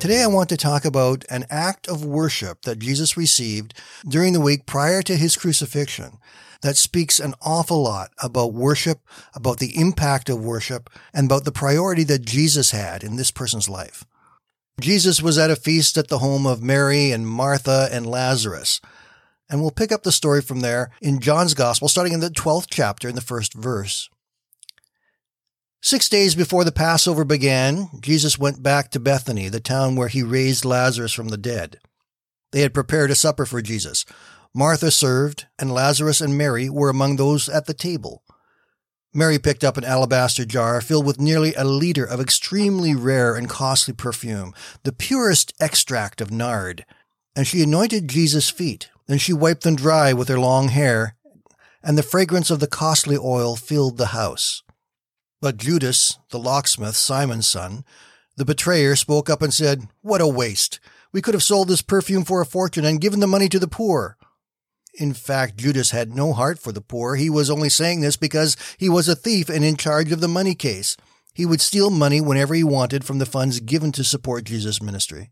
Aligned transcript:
Today, 0.00 0.22
I 0.22 0.28
want 0.28 0.48
to 0.48 0.56
talk 0.56 0.86
about 0.86 1.26
an 1.28 1.44
act 1.50 1.86
of 1.86 2.06
worship 2.06 2.62
that 2.62 2.78
Jesus 2.78 3.18
received 3.18 3.74
during 4.08 4.32
the 4.32 4.40
week 4.40 4.64
prior 4.64 5.02
to 5.02 5.14
his 5.14 5.36
crucifixion 5.36 6.16
that 6.62 6.78
speaks 6.78 7.20
an 7.20 7.34
awful 7.42 7.82
lot 7.82 8.10
about 8.22 8.54
worship, 8.54 9.00
about 9.34 9.58
the 9.58 9.78
impact 9.78 10.30
of 10.30 10.42
worship, 10.42 10.88
and 11.12 11.26
about 11.26 11.44
the 11.44 11.52
priority 11.52 12.02
that 12.04 12.24
Jesus 12.24 12.70
had 12.70 13.04
in 13.04 13.16
this 13.16 13.30
person's 13.30 13.68
life. 13.68 14.06
Jesus 14.80 15.20
was 15.20 15.36
at 15.36 15.50
a 15.50 15.54
feast 15.54 15.98
at 15.98 16.08
the 16.08 16.20
home 16.20 16.46
of 16.46 16.62
Mary 16.62 17.12
and 17.12 17.28
Martha 17.28 17.90
and 17.92 18.06
Lazarus. 18.06 18.80
And 19.50 19.60
we'll 19.60 19.70
pick 19.70 19.92
up 19.92 20.02
the 20.02 20.12
story 20.12 20.40
from 20.40 20.60
there 20.60 20.92
in 21.02 21.20
John's 21.20 21.52
Gospel, 21.52 21.88
starting 21.88 22.14
in 22.14 22.20
the 22.20 22.30
12th 22.30 22.68
chapter 22.70 23.06
in 23.06 23.16
the 23.16 23.20
first 23.20 23.52
verse. 23.52 24.08
Six 25.82 26.10
days 26.10 26.34
before 26.34 26.64
the 26.64 26.72
Passover 26.72 27.24
began, 27.24 27.88
Jesus 28.00 28.38
went 28.38 28.62
back 28.62 28.90
to 28.90 29.00
Bethany, 29.00 29.48
the 29.48 29.60
town 29.60 29.96
where 29.96 30.08
he 30.08 30.22
raised 30.22 30.66
Lazarus 30.66 31.14
from 31.14 31.28
the 31.28 31.38
dead. 31.38 31.78
They 32.52 32.60
had 32.60 32.74
prepared 32.74 33.10
a 33.10 33.14
supper 33.14 33.46
for 33.46 33.62
Jesus. 33.62 34.04
Martha 34.54 34.90
served, 34.90 35.46
and 35.58 35.72
Lazarus 35.72 36.20
and 36.20 36.36
Mary 36.36 36.68
were 36.68 36.90
among 36.90 37.16
those 37.16 37.48
at 37.48 37.64
the 37.64 37.72
table. 37.72 38.22
Mary 39.14 39.38
picked 39.38 39.64
up 39.64 39.78
an 39.78 39.84
alabaster 39.84 40.44
jar 40.44 40.82
filled 40.82 41.06
with 41.06 41.18
nearly 41.18 41.54
a 41.54 41.64
liter 41.64 42.04
of 42.04 42.20
extremely 42.20 42.94
rare 42.94 43.34
and 43.34 43.48
costly 43.48 43.94
perfume, 43.94 44.52
the 44.82 44.92
purest 44.92 45.54
extract 45.60 46.20
of 46.20 46.30
nard, 46.30 46.84
and 47.34 47.46
she 47.46 47.62
anointed 47.62 48.06
Jesus' 48.06 48.50
feet. 48.50 48.90
Then 49.06 49.18
she 49.18 49.32
wiped 49.32 49.62
them 49.62 49.76
dry 49.76 50.12
with 50.12 50.28
her 50.28 50.38
long 50.38 50.68
hair, 50.68 51.16
and 51.82 51.96
the 51.96 52.02
fragrance 52.02 52.50
of 52.50 52.60
the 52.60 52.66
costly 52.66 53.16
oil 53.16 53.56
filled 53.56 53.96
the 53.96 54.08
house. 54.08 54.62
But 55.40 55.56
Judas, 55.56 56.18
the 56.30 56.38
locksmith, 56.38 56.96
Simon's 56.96 57.48
son, 57.48 57.84
the 58.36 58.44
betrayer, 58.44 58.94
spoke 58.94 59.30
up 59.30 59.42
and 59.42 59.52
said, 59.52 59.88
What 60.02 60.20
a 60.20 60.28
waste! 60.28 60.80
We 61.12 61.22
could 61.22 61.34
have 61.34 61.42
sold 61.42 61.68
this 61.68 61.82
perfume 61.82 62.24
for 62.24 62.40
a 62.40 62.46
fortune 62.46 62.84
and 62.84 63.00
given 63.00 63.20
the 63.20 63.26
money 63.26 63.48
to 63.48 63.58
the 63.58 63.66
poor. 63.66 64.16
In 64.94 65.14
fact, 65.14 65.56
Judas 65.56 65.90
had 65.90 66.14
no 66.14 66.32
heart 66.32 66.58
for 66.58 66.72
the 66.72 66.80
poor. 66.80 67.16
He 67.16 67.30
was 67.30 67.50
only 67.50 67.68
saying 67.68 68.00
this 68.00 68.16
because 68.16 68.56
he 68.78 68.88
was 68.88 69.08
a 69.08 69.16
thief 69.16 69.48
and 69.48 69.64
in 69.64 69.76
charge 69.76 70.12
of 70.12 70.20
the 70.20 70.28
money 70.28 70.54
case. 70.54 70.96
He 71.32 71.46
would 71.46 71.60
steal 71.60 71.90
money 71.90 72.20
whenever 72.20 72.54
he 72.54 72.64
wanted 72.64 73.04
from 73.04 73.18
the 73.18 73.26
funds 73.26 73.60
given 73.60 73.92
to 73.92 74.04
support 74.04 74.44
Jesus' 74.44 74.82
ministry. 74.82 75.30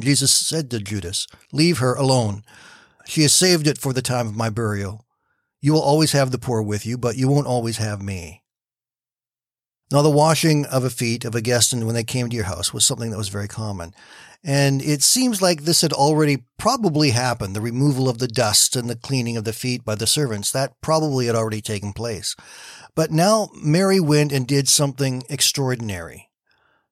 Jesus 0.00 0.32
said 0.32 0.70
to 0.70 0.80
Judas, 0.80 1.26
Leave 1.52 1.78
her 1.78 1.94
alone. 1.94 2.42
She 3.06 3.22
has 3.22 3.32
saved 3.32 3.66
it 3.66 3.78
for 3.78 3.92
the 3.92 4.02
time 4.02 4.26
of 4.26 4.36
my 4.36 4.50
burial. 4.50 5.04
You 5.60 5.72
will 5.72 5.82
always 5.82 6.12
have 6.12 6.30
the 6.30 6.38
poor 6.38 6.62
with 6.62 6.86
you, 6.86 6.96
but 6.96 7.16
you 7.16 7.28
won't 7.28 7.46
always 7.46 7.78
have 7.78 8.02
me. 8.02 8.42
Now, 9.92 10.02
the 10.02 10.10
washing 10.10 10.66
of 10.66 10.82
a 10.82 10.90
feet 10.90 11.24
of 11.24 11.36
a 11.36 11.40
guest 11.40 11.72
when 11.72 11.94
they 11.94 12.02
came 12.02 12.28
to 12.28 12.34
your 12.34 12.46
house 12.46 12.74
was 12.74 12.84
something 12.84 13.10
that 13.10 13.18
was 13.18 13.28
very 13.28 13.46
common. 13.46 13.94
And 14.42 14.82
it 14.82 15.02
seems 15.02 15.40
like 15.40 15.62
this 15.62 15.80
had 15.80 15.92
already 15.92 16.44
probably 16.58 17.10
happened. 17.10 17.54
The 17.54 17.60
removal 17.60 18.08
of 18.08 18.18
the 18.18 18.28
dust 18.28 18.74
and 18.74 18.90
the 18.90 18.96
cleaning 18.96 19.36
of 19.36 19.44
the 19.44 19.52
feet 19.52 19.84
by 19.84 19.94
the 19.94 20.06
servants, 20.06 20.50
that 20.50 20.80
probably 20.80 21.26
had 21.26 21.36
already 21.36 21.60
taken 21.60 21.92
place. 21.92 22.34
But 22.96 23.12
now 23.12 23.50
Mary 23.54 24.00
went 24.00 24.32
and 24.32 24.46
did 24.46 24.68
something 24.68 25.22
extraordinary. 25.28 26.30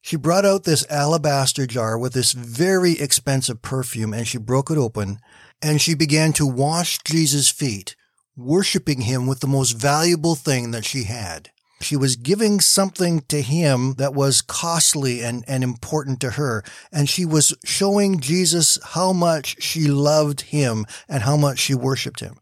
She 0.01 0.17
brought 0.17 0.45
out 0.45 0.65
this 0.65 0.87
alabaster 0.91 1.67
jar 1.67 1.99
with 1.99 2.13
this 2.13 2.33
very 2.33 2.93
expensive 3.01 3.63
perfume 3.63 4.13
and 4.13 4.29
she 4.29 4.39
broke 4.39 4.71
it 4.71 4.77
open 4.77 5.19
and 5.63 5.81
she 5.81 5.95
began 5.95 6.33
to 6.35 6.47
wash 6.47 6.99
Jesus' 7.05 7.51
feet, 7.51 7.97
worshiping 8.37 9.03
him 9.03 9.27
with 9.27 9.41
the 9.41 9.47
most 9.47 9.73
valuable 9.73 10.35
thing 10.35 10.73
that 10.73 10.85
she 10.85 11.05
had. 11.05 11.51
She 11.85 11.97
was 11.97 12.17
giving 12.17 12.61
something 12.61 13.21
to 13.29 13.43
him 13.43 13.95
that 13.99 14.15
was 14.15 14.41
costly 14.41 15.23
and, 15.23 15.45
and 15.47 15.63
important 15.63 16.19
to 16.21 16.31
her. 16.31 16.65
And 16.91 17.11
she 17.11 17.27
was 17.27 17.55
showing 17.63 18.21
Jesus 18.21 18.79
how 18.83 19.13
much 19.13 19.63
she 19.63 19.89
loved 19.89 20.41
him 20.41 20.87
and 21.11 21.25
how 21.25 21.37
much 21.37 21.59
she 21.59 21.75
worshiped 21.75 22.21
him. 22.21 22.37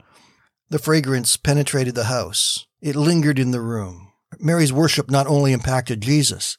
The 0.71 0.79
fragrance 0.79 1.37
penetrated 1.37 1.97
the 1.97 2.05
house. 2.05 2.69
It 2.81 2.95
lingered 2.95 3.41
in 3.41 3.51
the 3.51 3.61
room. 3.61 4.13
Mary's 4.39 4.73
worship 4.73 5.11
not 5.11 5.27
only 5.27 5.53
impacted 5.53 6.01
Jesus, 6.01 6.57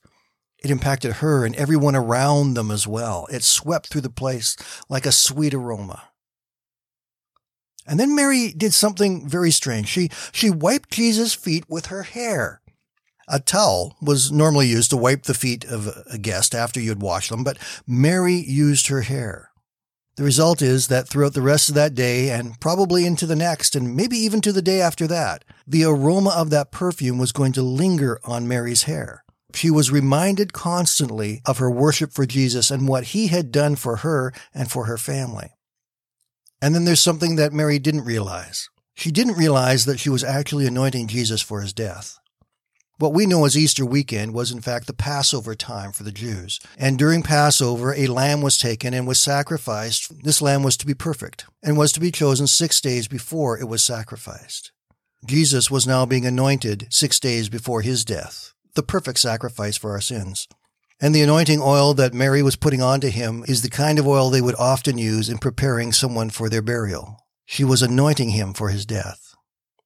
it 0.62 0.70
impacted 0.70 1.14
her 1.14 1.46
and 1.46 1.56
everyone 1.56 1.96
around 1.96 2.56
them 2.56 2.70
as 2.70 2.86
well. 2.86 3.28
It 3.32 3.44
swept 3.44 3.88
through 3.88 4.02
the 4.02 4.10
place 4.10 4.58
like 4.90 5.06
a 5.06 5.14
sweet 5.14 5.54
aroma. 5.54 6.10
And 7.88 7.98
then 7.98 8.14
Mary 8.14 8.52
did 8.52 8.74
something 8.74 9.26
very 9.26 9.52
strange. 9.52 9.88
She, 9.88 10.10
she 10.34 10.50
wiped 10.50 10.92
Jesus' 10.92 11.34
feet 11.34 11.64
with 11.70 11.86
her 11.86 12.04
hair. 12.04 12.60
A 13.28 13.40
towel 13.40 13.96
was 14.02 14.32
normally 14.32 14.68
used 14.68 14.90
to 14.90 14.98
wipe 14.98 15.24
the 15.24 15.34
feet 15.34 15.64
of 15.66 15.88
a 16.12 16.18
guest 16.18 16.54
after 16.54 16.80
you 16.80 16.90
had 16.90 17.02
washed 17.02 17.30
them, 17.30 17.44
but 17.44 17.58
Mary 17.88 18.36
used 18.36 18.88
her 18.88 19.02
hair. 19.02 19.52
The 20.16 20.24
result 20.24 20.62
is 20.62 20.90
that 20.90 21.08
throughout 21.08 21.34
the 21.34 21.42
rest 21.42 21.70
of 21.70 21.76
that 21.76 21.96
day 21.96 22.30
and 22.30 22.60
probably 22.60 23.06
into 23.06 23.26
the 23.26 23.36
next 23.36 23.76
and 23.76 23.96
maybe 23.96 24.18
even 24.18 24.42
to 24.42 24.52
the 24.52 24.62
day 24.62 24.80
after 24.80 25.08
that, 25.08 25.44
the 25.66 25.86
aroma 25.86 26.30
of 26.36 26.52
that 26.52 26.72
perfume 26.72 27.18
was 27.18 27.32
going 27.32 27.54
to 27.54 27.64
linger 27.64 28.20
on 28.24 28.48
Mary's 28.48 28.84
hair. 28.84 29.24
She 29.56 29.72
was 29.72 29.92
reminded 29.92 30.54
constantly 30.54 31.42
of 31.46 31.58
her 31.58 31.70
worship 31.70 32.12
for 32.12 32.26
Jesus 32.26 32.70
and 32.70 32.88
what 32.88 33.06
he 33.06 33.28
had 33.28 33.52
done 33.52 33.76
for 33.76 33.98
her 33.98 34.34
and 34.54 34.70
for 34.70 34.86
her 34.86 34.98
family. 34.98 35.52
And 36.62 36.76
then 36.76 36.86
there's 36.86 37.02
something 37.02 37.36
that 37.38 37.54
Mary 37.54 37.80
didn't 37.80 38.06
realize. 38.06 38.70
She 38.94 39.12
didn't 39.12 39.38
realize 39.38 39.86
that 39.86 40.00
she 40.00 40.10
was 40.10 40.24
actually 40.24 40.68
anointing 40.68 41.08
Jesus 41.08 41.42
for 41.42 41.62
his 41.62 41.74
death. 41.74 42.20
What 43.04 43.12
we 43.12 43.26
know 43.26 43.44
as 43.44 43.58
Easter 43.58 43.86
weekend 43.86 44.34
was 44.34 44.50
in 44.50 44.62
fact 44.62 44.88
the 44.88 44.94
Passover 44.94 45.56
time 45.56 45.92
for 45.92 46.04
the 46.04 46.12
Jews. 46.14 46.62
And 46.78 46.98
during 46.98 47.22
Passover, 47.22 47.94
a 47.94 48.08
lamb 48.08 48.40
was 48.40 48.58
taken 48.58 48.94
and 48.94 49.06
was 49.06 49.20
sacrificed. 49.20 50.24
This 50.24 50.42
lamb 50.42 50.64
was 50.64 50.78
to 50.78 50.86
be 50.86 50.94
perfect 50.94 51.46
and 51.62 51.76
was 51.76 51.92
to 51.92 52.00
be 52.00 52.12
chosen 52.12 52.48
six 52.48 52.80
days 52.80 53.10
before 53.10 53.60
it 53.60 53.68
was 53.68 53.84
sacrificed. 53.84 54.72
Jesus 55.26 55.70
was 55.70 55.86
now 55.86 56.06
being 56.06 56.26
anointed 56.26 56.88
six 56.92 57.20
days 57.20 57.50
before 57.50 57.82
his 57.82 58.06
death, 58.06 58.54
the 58.74 58.82
perfect 58.82 59.20
sacrifice 59.20 59.76
for 59.76 59.92
our 59.92 60.00
sins. 60.00 60.48
And 61.02 61.14
the 61.14 61.24
anointing 61.24 61.60
oil 61.62 61.94
that 61.96 62.14
Mary 62.14 62.42
was 62.42 62.56
putting 62.56 62.82
onto 62.82 63.10
him 63.10 63.44
is 63.50 63.64
the 63.64 63.70
kind 63.70 64.00
of 64.00 64.08
oil 64.08 64.30
they 64.30 64.40
would 64.40 64.56
often 64.56 64.98
use 64.98 65.28
in 65.28 65.40
preparing 65.40 65.92
someone 65.92 66.30
for 66.30 66.48
their 66.48 66.62
burial. 66.62 67.18
She 67.46 67.66
was 67.66 67.82
anointing 67.82 68.30
him 68.30 68.54
for 68.54 68.70
his 68.70 68.86
death 68.86 69.23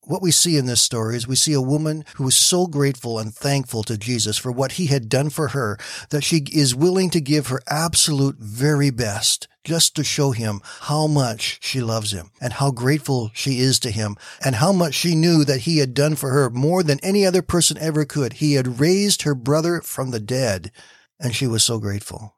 what 0.07 0.21
we 0.21 0.31
see 0.31 0.57
in 0.57 0.65
this 0.67 0.81
story 0.81 1.17
is 1.17 1.27
we 1.27 1.35
see 1.35 1.53
a 1.53 1.61
woman 1.61 2.05
who 2.15 2.27
is 2.27 2.35
so 2.35 2.65
grateful 2.65 3.19
and 3.19 3.33
thankful 3.33 3.83
to 3.83 3.97
Jesus 3.97 4.37
for 4.37 4.51
what 4.51 4.73
he 4.73 4.85
had 4.87 5.09
done 5.09 5.29
for 5.29 5.49
her 5.49 5.77
that 6.11 6.23
she 6.23 6.45
is 6.51 6.73
willing 6.73 7.09
to 7.09 7.19
give 7.19 7.47
her 7.47 7.61
absolute 7.67 8.37
very 8.39 8.89
best 8.89 9.49
just 9.65 9.97
to 9.97 10.05
show 10.05 10.31
him 10.31 10.61
how 10.81 11.07
much 11.07 11.59
she 11.61 11.81
loves 11.81 12.13
him 12.13 12.31
and 12.39 12.53
how 12.53 12.71
grateful 12.71 13.31
she 13.33 13.59
is 13.59 13.79
to 13.79 13.91
him 13.91 14.15
and 14.43 14.55
how 14.55 14.71
much 14.71 14.93
she 14.93 15.13
knew 15.13 15.43
that 15.43 15.61
he 15.61 15.79
had 15.79 15.93
done 15.93 16.15
for 16.15 16.29
her 16.29 16.49
more 16.49 16.83
than 16.83 16.99
any 17.03 17.25
other 17.25 17.41
person 17.41 17.77
ever 17.77 18.05
could. 18.05 18.33
He 18.33 18.53
had 18.53 18.79
raised 18.79 19.23
her 19.23 19.35
brother 19.35 19.81
from 19.81 20.11
the 20.11 20.21
dead 20.21 20.71
and 21.19 21.35
she 21.35 21.47
was 21.47 21.63
so 21.65 21.79
grateful. 21.79 22.36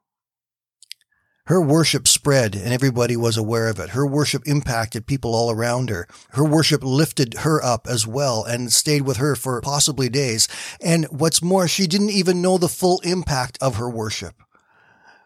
Her 1.46 1.60
worship 1.60 2.06
spread 2.06 2.54
and 2.54 2.72
everybody 2.72 3.16
was 3.16 3.36
aware 3.36 3.68
of 3.68 3.78
it. 3.80 3.90
Her 3.90 4.06
worship 4.06 4.42
impacted 4.46 5.06
people 5.06 5.34
all 5.34 5.50
around 5.50 5.90
her. 5.90 6.06
Her 6.30 6.44
worship 6.44 6.82
lifted 6.84 7.34
her 7.38 7.64
up 7.64 7.86
as 7.88 8.06
well 8.06 8.44
and 8.44 8.72
stayed 8.72 9.02
with 9.02 9.16
her 9.16 9.34
for 9.34 9.60
possibly 9.60 10.08
days. 10.08 10.46
And 10.80 11.06
what's 11.06 11.42
more, 11.42 11.66
she 11.66 11.86
didn't 11.86 12.10
even 12.10 12.40
know 12.40 12.58
the 12.58 12.68
full 12.68 13.00
impact 13.00 13.58
of 13.60 13.76
her 13.76 13.90
worship. 13.90 14.42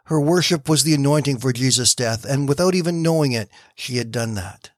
Her 0.07 0.21
worship 0.21 0.69
was 0.69 0.83
the 0.83 0.95
anointing 0.95 1.39
for 1.39 1.53
Jesus' 1.53 1.95
death, 1.95 2.27
and 2.27 2.47
without 2.47 2.75
even 2.75 3.01
knowing 3.01 3.33
it, 3.33 3.49
she 3.75 3.97
had 3.97 4.11
done 4.11 4.35
that. 4.35 4.71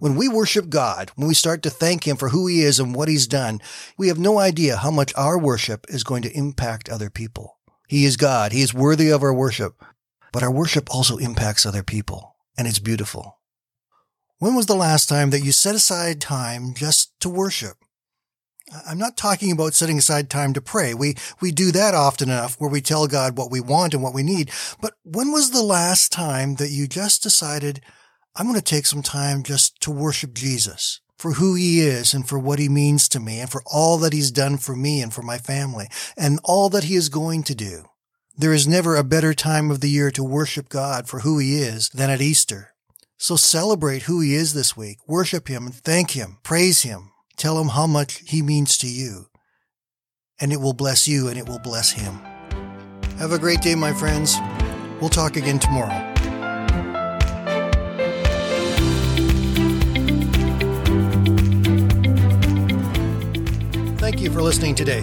When 0.00 0.16
we 0.16 0.28
worship 0.28 0.68
God, 0.68 1.12
when 1.14 1.28
we 1.28 1.34
start 1.34 1.62
to 1.62 1.70
thank 1.70 2.06
Him 2.06 2.16
for 2.16 2.30
who 2.30 2.48
He 2.48 2.62
is 2.62 2.80
and 2.80 2.92
what 2.92 3.08
He's 3.08 3.28
done, 3.28 3.60
we 3.96 4.08
have 4.08 4.18
no 4.18 4.38
idea 4.38 4.76
how 4.76 4.90
much 4.90 5.12
our 5.16 5.38
worship 5.38 5.86
is 5.88 6.02
going 6.02 6.22
to 6.22 6.36
impact 6.36 6.88
other 6.88 7.08
people. 7.08 7.58
He 7.88 8.04
is 8.04 8.16
God. 8.16 8.50
He 8.50 8.62
is 8.62 8.74
worthy 8.74 9.10
of 9.10 9.22
our 9.22 9.34
worship. 9.34 9.82
But 10.32 10.42
our 10.42 10.50
worship 10.50 10.92
also 10.94 11.16
impacts 11.16 11.64
other 11.64 11.82
people, 11.82 12.36
and 12.56 12.66
it's 12.66 12.78
beautiful. 12.78 13.38
When 14.38 14.54
was 14.54 14.66
the 14.66 14.76
last 14.76 15.08
time 15.08 15.30
that 15.30 15.42
you 15.42 15.52
set 15.52 15.74
aside 15.74 16.20
time 16.20 16.74
just 16.74 17.18
to 17.20 17.28
worship? 17.28 17.76
I'm 18.86 18.98
not 18.98 19.16
talking 19.16 19.50
about 19.50 19.74
setting 19.74 19.98
aside 19.98 20.28
time 20.28 20.52
to 20.52 20.60
pray. 20.60 20.92
We, 20.92 21.16
we 21.40 21.52
do 21.52 21.72
that 21.72 21.94
often 21.94 22.28
enough 22.28 22.54
where 22.60 22.70
we 22.70 22.80
tell 22.80 23.06
God 23.06 23.38
what 23.38 23.50
we 23.50 23.60
want 23.60 23.94
and 23.94 24.02
what 24.02 24.14
we 24.14 24.22
need. 24.22 24.50
But 24.80 24.94
when 25.04 25.32
was 25.32 25.50
the 25.50 25.62
last 25.62 26.12
time 26.12 26.56
that 26.56 26.70
you 26.70 26.86
just 26.86 27.22
decided, 27.22 27.80
I'm 28.36 28.46
going 28.46 28.56
to 28.56 28.62
take 28.62 28.86
some 28.86 29.02
time 29.02 29.42
just 29.42 29.80
to 29.82 29.90
worship 29.90 30.34
Jesus? 30.34 31.00
for 31.18 31.32
who 31.32 31.54
he 31.54 31.80
is 31.80 32.14
and 32.14 32.28
for 32.28 32.38
what 32.38 32.58
he 32.58 32.68
means 32.68 33.08
to 33.08 33.20
me 33.20 33.40
and 33.40 33.50
for 33.50 33.62
all 33.66 33.98
that 33.98 34.12
he's 34.12 34.30
done 34.30 34.56
for 34.56 34.76
me 34.76 35.02
and 35.02 35.12
for 35.12 35.22
my 35.22 35.36
family 35.36 35.88
and 36.16 36.38
all 36.44 36.68
that 36.70 36.84
he 36.84 36.94
is 36.94 37.08
going 37.08 37.42
to 37.42 37.54
do. 37.54 37.84
There 38.40 38.54
is 38.54 38.68
never 38.68 38.94
a 38.94 39.02
better 39.02 39.34
time 39.34 39.68
of 39.68 39.80
the 39.80 39.90
year 39.90 40.12
to 40.12 40.22
worship 40.22 40.68
God 40.68 41.08
for 41.08 41.20
who 41.20 41.40
he 41.40 41.56
is 41.56 41.88
than 41.88 42.08
at 42.08 42.20
Easter. 42.20 42.72
So 43.16 43.34
celebrate 43.34 44.02
who 44.02 44.20
he 44.20 44.36
is 44.36 44.54
this 44.54 44.76
week. 44.76 44.98
Worship 45.08 45.48
him 45.48 45.66
and 45.66 45.74
thank 45.74 46.12
him. 46.12 46.38
Praise 46.44 46.82
him. 46.82 47.10
Tell 47.36 47.60
him 47.60 47.70
how 47.70 47.88
much 47.88 48.22
he 48.28 48.40
means 48.40 48.78
to 48.78 48.86
you. 48.86 49.24
And 50.40 50.52
it 50.52 50.60
will 50.60 50.72
bless 50.72 51.08
you 51.08 51.26
and 51.26 51.36
it 51.36 51.48
will 51.48 51.58
bless 51.58 51.90
him. 51.90 52.20
Have 53.18 53.32
a 53.32 53.40
great 53.40 53.60
day, 53.60 53.74
my 53.74 53.92
friends. 53.92 54.36
We'll 55.00 55.10
talk 55.10 55.34
again 55.34 55.58
tomorrow. 55.58 56.14
Thank 63.96 64.20
you 64.20 64.30
for 64.30 64.42
listening 64.42 64.76
today. 64.76 65.02